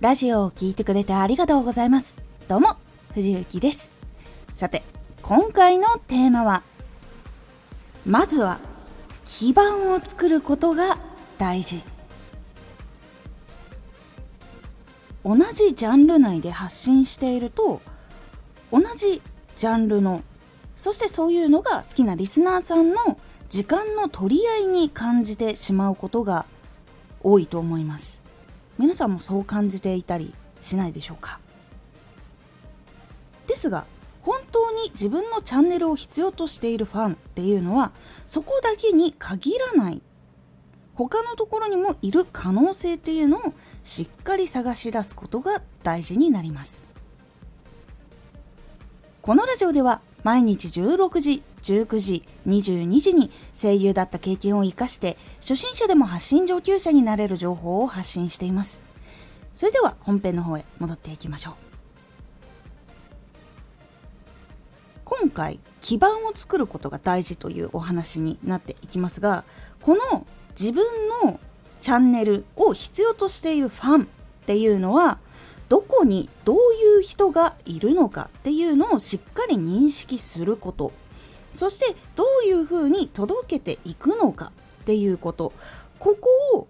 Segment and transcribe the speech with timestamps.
[0.00, 2.16] ラジオを聴いてくれてありがとうございます。
[2.46, 2.76] どうも、
[3.14, 3.92] 藤幸です。
[4.54, 4.84] さて、
[5.22, 6.62] 今回のテーマは、
[8.06, 8.60] まずは、
[9.24, 10.98] 基盤を作ることが
[11.36, 11.82] 大事。
[15.24, 17.80] 同じジャンル内で発信していると、
[18.70, 19.20] 同じ
[19.56, 20.22] ジャンルの、
[20.76, 26.46] そしてそういうのが好きなリスナーさんの時間の取り合いに感じてしまうことが
[27.24, 28.27] 多いと思います。
[28.78, 30.32] 皆さんもそう感じていたり
[30.62, 31.40] しないでしょうか？
[33.46, 33.86] ですが
[34.22, 37.92] 本当に自分のチャンネルを必要としているファンっていうのは
[38.26, 40.02] そこだけに限らない。
[40.94, 46.84] 他のところにもいる可能性っていうのをしっかり探し出すことが大事になります。
[49.22, 58.80] このラジオでは毎日16時19時22時に声優だった経験を生かして初心者でも発信上級者になれる情報を発信しています。
[59.52, 61.54] それでは本編の方へ戻っていきましょう。
[65.04, 69.44] 今回基盤を作ることが大事というお話になっていきますが
[69.80, 70.84] この自分
[71.24, 71.40] の
[71.80, 74.06] チャンネルを必要としているファンっ
[74.46, 75.18] ていうのは
[75.68, 80.92] どこにどういう人がいるのかっていうのをしっかり認識すること。
[81.58, 85.52] そしてどういうふうに届けていくのかっていうこと。
[85.98, 86.68] ここを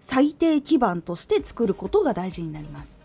[0.00, 3.02] 最低基盤として作ることが大事になります。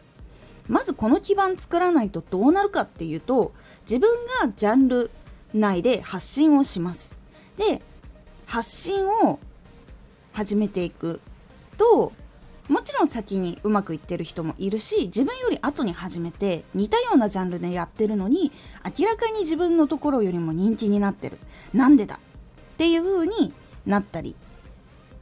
[0.69, 4.09] まずこの基盤作らないとどうなるかっていうと自分
[4.41, 5.11] がジャンル
[5.53, 7.17] 内で発信をします。
[7.57, 7.81] で
[8.45, 9.37] 発信を
[10.31, 11.19] 始めていく
[11.77, 12.13] と
[12.67, 18.51] もちろん先にうまくいってる人もいるし自分より後に始めて似たようなジャンルでやってるのに
[18.97, 21.37] 明らかに自分のところよりも人気になってる。
[21.73, 22.15] なんでだ？
[22.15, 22.19] っ
[22.77, 23.53] ていう風に
[23.85, 24.35] なったり。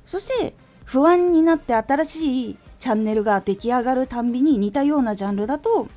[0.06, 0.54] そして
[0.86, 5.88] 不安になって新しいチャンネルが出来上がるたんびに似たようなジャンルだと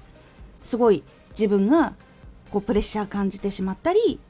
[0.62, 1.94] すごい自分が
[2.50, 4.20] こうプレッシャー感じてしまったり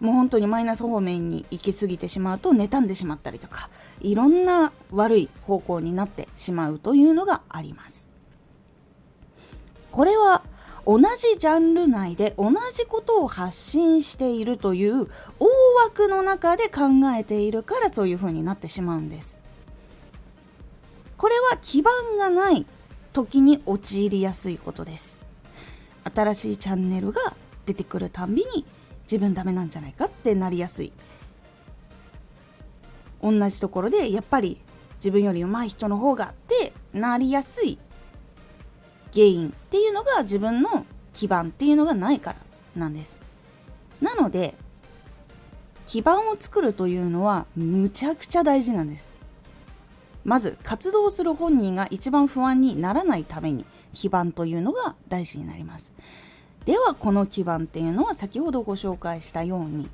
[0.00, 8.08] もう本当にマイナス方面に行き過ぎてしまうと妬んでしまったりとかいろんな悪い方向になってしまうというのがあります。
[9.90, 10.42] これは
[10.86, 15.06] 同じジャンル内で同じことを発信しているという
[15.38, 15.46] 大
[15.84, 16.82] 枠の中で考
[17.16, 19.38] えているからそういう風になってしまうんです。
[21.16, 22.66] これは基盤がない
[23.12, 25.18] 時に陥りやすいことです。
[26.14, 27.34] 新しいチャンネルが
[27.64, 28.66] 出てくるたびに
[29.04, 30.92] 自分ダメなんじゃないかってなりやすい。
[33.22, 34.60] 同じところでやっぱり
[34.96, 37.78] 自分より上手い人の方がってなりやすい。
[39.12, 42.38] 原因っていうのが自分の基盤っていうのがないから
[42.76, 43.18] なんです。
[44.00, 44.54] なので
[45.86, 49.08] 基盤を作るというのはむちゃくちゃ大事なんです。
[50.24, 55.92] まず活動する本人が一番不安にならないために基盤というのが大事になります。
[56.64, 59.88] ではこの基盤っていうのは先ほどご紹介したように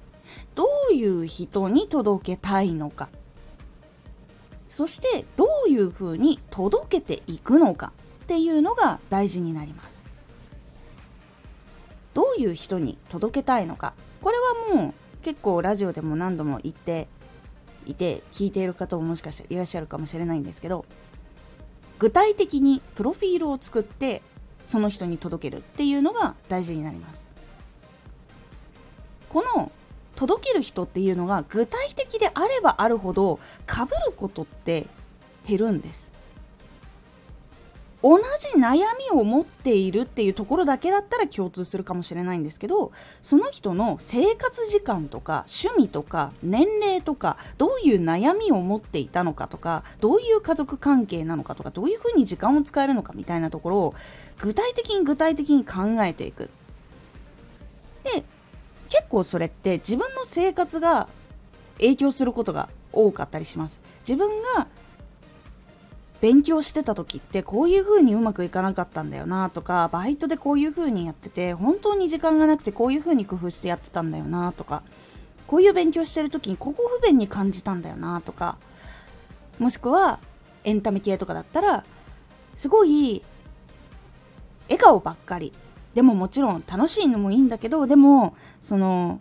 [0.55, 3.09] どういう人に届けたいのか。
[4.69, 7.93] そしてどういうふうに届けていくのか
[8.23, 10.05] っていうのが大事になります。
[12.15, 13.95] どういう人に届けたいのか。
[14.23, 14.37] これ
[14.75, 17.09] はもう結構ラジオでも何度も言って
[17.87, 20.85] いて聞いている方ももしかしていらっしゃるかもしれないんですけど
[21.99, 24.23] 具体的にプロフィールを作って
[24.65, 27.28] その人に届けるっていうのが大事になります。
[29.28, 29.71] この
[30.16, 34.87] 届ける人っていうのが具体的であればあるほどかぶることって
[35.47, 36.12] 減るんです。
[38.03, 38.78] 同じ悩
[39.12, 53.94] みを持っているっていうところだけだったら共通するかもしれないんですけどその人の生活時間とか趣味とか年齢とかどういう悩みを持っていたのかとかどういう家族関係なのかとかどういうふうに時間を使えるのかみたいなところを
[54.39, 56.50] 具体的に具体的に考えていく。
[58.05, 58.25] で
[58.89, 61.06] 結構それって自分の生活が
[61.78, 63.80] 影響することが多かったりします。
[64.09, 64.66] 自分が
[66.21, 74.83] 勉強してた時ってこういう風にうまくいかなかったんだよなとかバイトでこういう風にやってて本当に時間がなくてこういう風に工夫してやってたんだよなとか
[75.47, 78.59] こういう勉強してる時にここ不便に感じたんだよなとか
[79.59, 80.21] もしくは
[80.65, 81.84] エンタメ系とかだったら
[82.55, 83.23] すごい
[84.65, 85.53] 笑顔ばっかり。
[85.95, 89.21] でももちろん楽しいのもいいんだけどでもその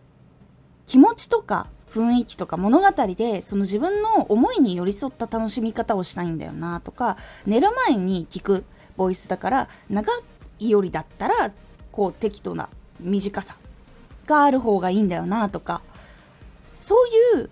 [0.85, 8.65] 気持ちとか雰囲気とか物語でその自分の思いに寄り添った楽しみ方をしたいんだよなとか寝る前に聞く
[8.95, 10.11] ボイスだから長
[10.59, 11.51] いよりだったら
[11.91, 12.69] こう適度な
[12.99, 13.55] 短さ
[14.25, 15.81] がある方がいいんだよなとか
[16.79, 17.49] そういう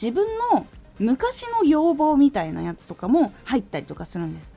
[0.00, 0.66] 自分の
[0.98, 4.52] 昔の要望みたいなやつとかも入ったりとかするんです。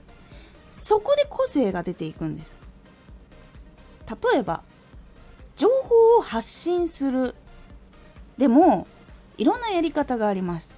[0.71, 2.57] そこで個性が出ていくんです。
[4.33, 4.61] 例えば
[5.55, 7.35] 情報を発信する。
[8.37, 8.87] でも
[9.37, 10.75] いろんなやり方があります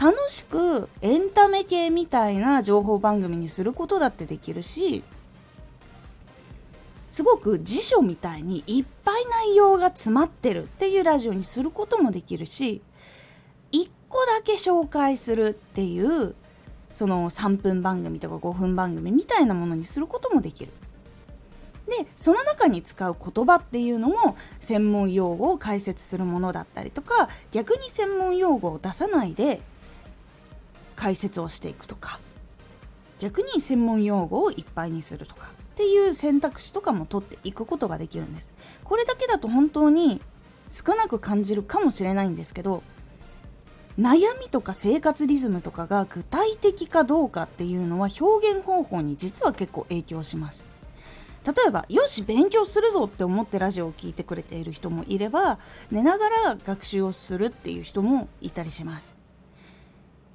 [0.00, 5.02] 楽しくエンタメ系みたいな情報番組にすることだってできるし
[7.08, 12.82] すごく辞書みたいにいっぱい内容が詰まってるっていうラジオにすることもできるし
[13.72, 16.34] 1個だけ紹介するっていう
[16.92, 20.72] その3分番組とか5分番組みたいなものにすることもできる。
[21.88, 29.60] でその中に使う言葉っていうのも専門用語を解説するものだったりとか逆に専門用語を出さないで
[30.96, 32.20] 解説をしていくとか
[33.18, 38.52] 逆に専門用語をいっぱいにするとかっていう選択肢とかも取っていくことができるんです。
[38.84, 40.20] これだけだと本当に
[40.68, 42.82] 少なく感じるかもしれないんですけど
[43.98, 50.66] 悩みとか生活リズムとかが具体的かどうかっていうのは表現方法に実は結構影響します。
[51.48, 55.58] 例えばよし勉強するぞって思ってラジオを聴いてくれている人もいれば
[55.90, 59.16] 寝ながら学習をするっていう人もいたりします。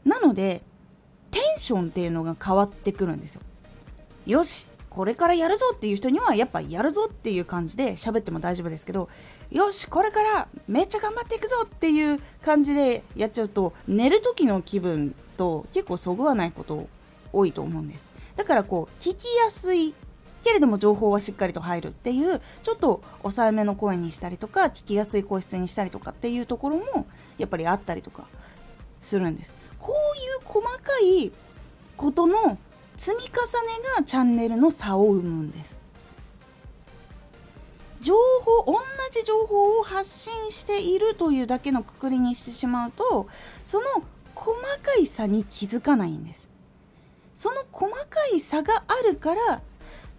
[0.06, 0.63] なので
[1.30, 3.42] テンションっていうのが変わってくるんですよ。
[4.25, 9.09] よしこれからやるぞっていう人にはやっぱやるぞっていう感じで喋っても大丈夫ですけど
[9.51, 16.88] よしこれからめっちゃ頑張っていくぞっていう感じでやっちゃうと寝る時の気分と結構そぐわないこと
[17.31, 18.12] 多いと思うんです。
[18.36, 19.94] だからこう聞きやすい
[20.44, 27.07] けれども情報はしっかりと入るっていうちょっと抑えめの声にしたりとか聞きやすい声質にしたりとかっていうところも
[27.38, 28.28] やっぱりあったりとか
[29.01, 29.54] するんです。
[29.80, 31.31] こういう細かい
[31.98, 32.57] ことの
[32.98, 33.34] 積み重ね
[33.98, 35.81] がチャンネルの差を生むんです。
[38.01, 38.80] 情報同
[39.13, 43.28] じ情報を発信しているというだけのくくりにしてしまうと
[43.63, 43.86] その
[44.36, 46.50] 細かい差に気づかないんです。
[47.34, 49.62] その細かい差があるから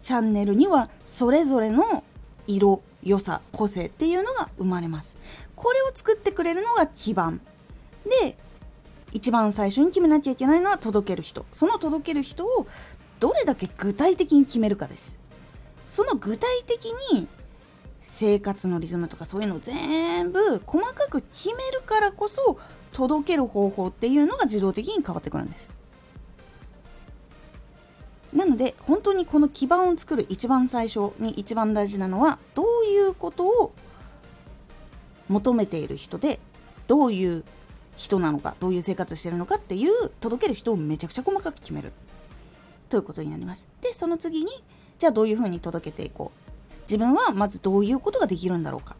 [0.04, 2.04] チャンネルにはそれぞれの
[2.46, 5.18] 色良さ個性っていうのが生まれます。
[5.56, 7.40] これを作ってくれるのが基盤。
[8.22, 8.36] で
[9.12, 11.46] 一番最初に決めなきゃいけないのは届ける人。
[11.54, 12.66] その届ける人を
[13.18, 15.18] どれだけ具体的に決めるかです。
[15.86, 17.26] その具体的に
[18.02, 22.58] 生活のリズムとかそういうのを全部細かく決めるからこそ
[22.92, 25.70] 届ける方法っていうのが自動的に変わってくるんです。
[28.34, 33.72] なので本当にこの基盤を作る一番最初に一番大事なのはどういうことを
[35.28, 36.40] 求めている人で
[36.88, 37.44] どういう
[37.96, 41.92] 人なのかどういう生活してるのかっていう届ける人をめちゃくちゃ細かく決める。
[42.88, 43.68] ということになります。
[43.80, 44.50] でその次に
[44.98, 46.80] じゃあどういうふうに届けていこう。
[46.82, 48.96] 自分はまずどういうことができるんだろうか。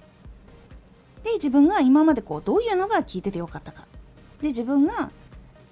[1.23, 3.87] で自分が今までこうどういうのが聞いててよかったか。
[4.41, 5.11] で自分が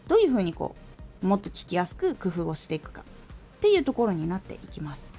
[0.09, 0.75] どういうふうにこ
[1.23, 3.05] うもっと聞きやすく工夫をしていくか。
[3.63, 5.15] っていうところになっていきます。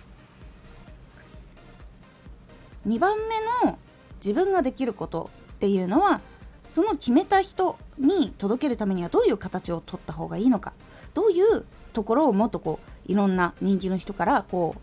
[2.86, 3.80] 2番目の
[4.18, 6.20] 自分ができることっていうのは
[6.68, 10.74] その決めた人に届けるためにはどういう形を取った方がいいのか
[11.14, 11.64] どういう
[11.94, 14.76] ところをもっとこういろんな人気の人からこ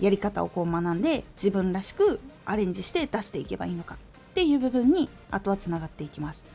[0.00, 3.98] うやり方をこう学んで自分らしくアレンジして出していけばいいのかっ
[4.32, 6.46] ていう部分にあとはつながっていきます。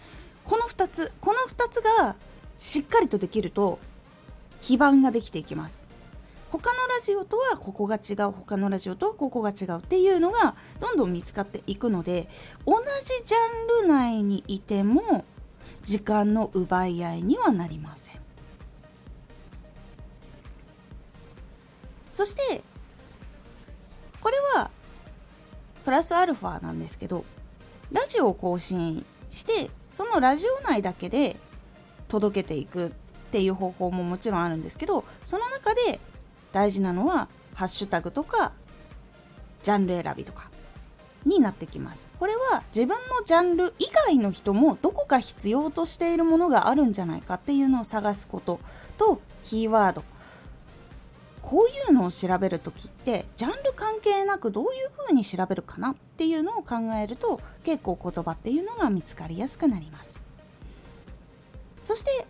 [0.45, 2.15] この2つこの2つが
[2.57, 3.77] しっかりとできると
[4.63, 5.83] 基盤ができていきます。
[6.49, 8.31] 他のラジオとはここが違う。
[8.31, 12.29] 他のラジオとここが違うっていうのがどんどん見つかっていくので
[12.65, 15.25] 同じジャンル内にいても
[15.83, 18.15] 時間の奪い合いにはなりません。
[22.09, 22.63] そして
[24.21, 24.71] これは
[25.83, 27.25] プラスアルファなんですけど
[27.91, 31.35] ラジオを更新してそのラジオ内だけで
[32.07, 32.93] 届けていく。
[33.33, 35.99] っていう方法ももちろんあるんですけどその中で
[36.51, 38.51] 大事なのはハッシュタグとか
[39.63, 40.51] ジャンル選びとか
[41.25, 42.09] になってきます。
[42.19, 48.59] これは自分のジャンル以外の人もどこか必要としているものがあるんじゃないかっていうのを探すこと
[48.99, 50.03] とキーワード。
[51.41, 60.21] こういうのを調べる時ってジャンル関係なくどういう風に調べるかなっていうのを考えると結構言葉っていうのが見つかりやすくなります。
[61.81, 62.27] そして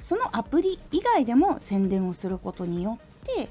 [0.00, 3.48] そのアプリ以外でも宣伝をすることによって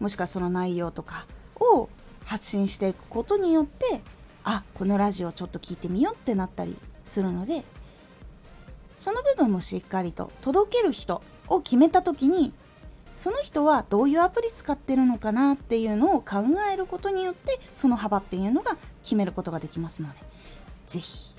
[0.00, 1.26] もしくはその内容とか
[1.60, 1.88] を
[2.24, 4.00] 発信していくことによって
[4.44, 7.64] あこのラジオちょっと聞いてみようってなったりするので
[8.98, 12.52] その部分もしっかりと届ける人を決めた時に
[13.14, 20.20] その人はどういうアプリ使ってるのかなっていうのを考えることによってその幅っていうのが決めることができますので
[20.86, 21.34] 是非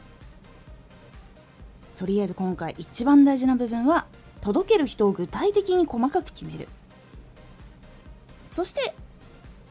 [1.98, 4.06] とりあえず今回一番大事な部分は
[4.42, 6.68] 届ける人を具体的に細かく決める。
[8.46, 8.94] そして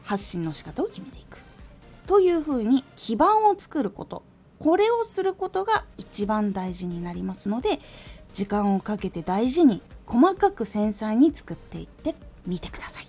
[0.03, 1.39] 発信の仕方を決めていく。
[2.05, 4.23] というふうに基盤を作ること。
[4.59, 7.79] これをすることが一番大事になりますので
[8.33, 13.07] 時間をかけて大事に細かく繊細に作っていってみてください。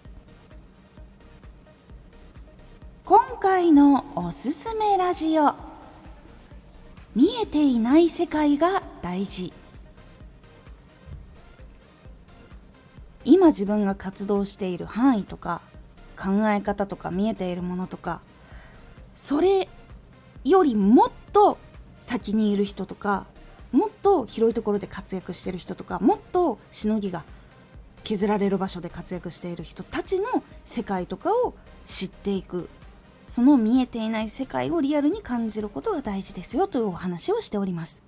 [3.04, 5.54] 今回のおすすめラジオ。
[7.14, 9.52] 見えていない世界が大事。
[13.38, 15.60] 今自分が活動している範囲とか
[16.16, 18.20] 考え方とか見えているものとか
[19.14, 19.68] それ
[20.44, 21.56] よりもっと
[22.00, 23.26] 先にいる人とか
[23.70, 27.22] もっと広いところで活躍してる人とかもっとしのぎが
[28.02, 31.54] 削られる場所で活躍している人たちの世界とかを
[31.86, 32.68] 知っていく。
[33.28, 38.07] その見えていない世界をリアルに感じることが大事ですよというお話をしております。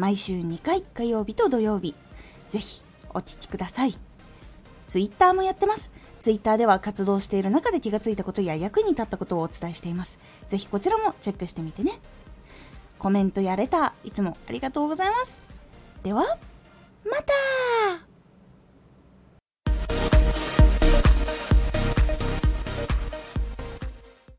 [0.00, 1.94] 毎週2回火曜日と土曜日。
[2.48, 2.80] ぜひ
[3.10, 3.94] お聴きください。
[4.86, 5.92] ツイッターもやってます。
[6.20, 10.18] ツイッターでは活動している中で気がついたことや役に立ったことをお伝えしています。
[10.46, 11.98] ぜひこちらもチェックしてみてね。
[12.98, 15.42] コメントやレター、いつもありがとうございます。
[16.02, 16.22] では、
[17.04, 18.09] また